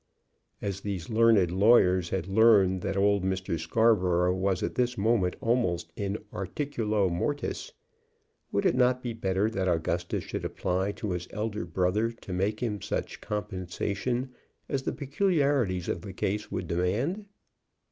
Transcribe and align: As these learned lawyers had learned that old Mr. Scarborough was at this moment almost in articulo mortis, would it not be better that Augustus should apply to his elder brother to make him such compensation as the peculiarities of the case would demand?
As 0.63 0.81
these 0.81 1.11
learned 1.11 1.51
lawyers 1.51 2.09
had 2.09 2.25
learned 2.27 2.81
that 2.81 2.97
old 2.97 3.23
Mr. 3.23 3.59
Scarborough 3.59 4.33
was 4.33 4.63
at 4.63 4.73
this 4.73 4.97
moment 4.97 5.35
almost 5.41 5.93
in 5.95 6.17
articulo 6.33 7.07
mortis, 7.07 7.71
would 8.51 8.65
it 8.65 8.73
not 8.73 9.03
be 9.03 9.13
better 9.13 9.47
that 9.51 9.67
Augustus 9.69 10.23
should 10.23 10.43
apply 10.43 10.91
to 10.93 11.11
his 11.11 11.27
elder 11.29 11.65
brother 11.67 12.09
to 12.09 12.33
make 12.33 12.61
him 12.61 12.81
such 12.81 13.21
compensation 13.21 14.33
as 14.67 14.81
the 14.81 14.91
peculiarities 14.91 15.87
of 15.87 16.01
the 16.01 16.13
case 16.13 16.49
would 16.51 16.65
demand? 16.67 17.27